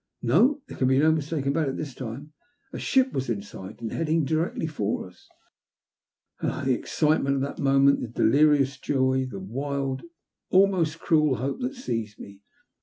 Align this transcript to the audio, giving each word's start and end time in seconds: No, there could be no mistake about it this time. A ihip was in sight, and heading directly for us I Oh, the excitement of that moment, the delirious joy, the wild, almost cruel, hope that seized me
No, 0.23 0.63
there 0.67 0.75
could 0.75 0.87
be 0.87 0.97
no 0.97 1.11
mistake 1.11 1.45
about 1.45 1.69
it 1.69 1.77
this 1.77 1.93
time. 1.93 2.33
A 2.73 2.77
ihip 2.77 3.13
was 3.13 3.29
in 3.29 3.43
sight, 3.43 3.81
and 3.81 3.91
heading 3.91 4.25
directly 4.25 4.65
for 4.65 5.07
us 5.07 5.29
I 6.41 6.61
Oh, 6.61 6.65
the 6.65 6.73
excitement 6.73 7.35
of 7.35 7.41
that 7.43 7.59
moment, 7.59 8.01
the 8.01 8.07
delirious 8.07 8.79
joy, 8.79 9.27
the 9.29 9.37
wild, 9.37 10.01
almost 10.49 10.97
cruel, 10.97 11.35
hope 11.35 11.59
that 11.61 11.75
seized 11.75 12.17
me 12.17 12.41